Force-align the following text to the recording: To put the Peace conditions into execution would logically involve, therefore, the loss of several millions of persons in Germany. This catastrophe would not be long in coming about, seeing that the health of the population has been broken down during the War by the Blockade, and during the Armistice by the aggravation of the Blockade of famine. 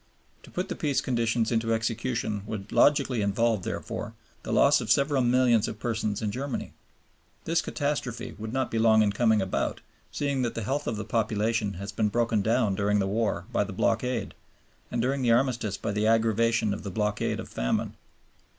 To 0.41 0.49
put 0.49 0.67
the 0.67 0.75
Peace 0.75 0.99
conditions 0.99 1.51
into 1.51 1.71
execution 1.75 2.41
would 2.47 2.71
logically 2.71 3.21
involve, 3.21 3.61
therefore, 3.61 4.15
the 4.41 4.51
loss 4.51 4.81
of 4.81 4.89
several 4.89 5.21
millions 5.21 5.67
of 5.67 5.77
persons 5.79 6.23
in 6.23 6.31
Germany. 6.31 6.73
This 7.45 7.61
catastrophe 7.61 8.33
would 8.39 8.51
not 8.51 8.71
be 8.71 8.79
long 8.79 9.03
in 9.03 9.11
coming 9.11 9.43
about, 9.43 9.79
seeing 10.11 10.41
that 10.41 10.55
the 10.55 10.63
health 10.63 10.87
of 10.87 10.97
the 10.97 11.05
population 11.05 11.73
has 11.73 11.91
been 11.91 12.09
broken 12.09 12.41
down 12.41 12.73
during 12.73 12.97
the 12.97 13.05
War 13.05 13.45
by 13.53 13.63
the 13.63 13.73
Blockade, 13.73 14.33
and 14.89 15.03
during 15.03 15.21
the 15.21 15.31
Armistice 15.33 15.77
by 15.77 15.91
the 15.91 16.07
aggravation 16.07 16.73
of 16.73 16.81
the 16.81 16.89
Blockade 16.89 17.39
of 17.39 17.47
famine. 17.47 17.93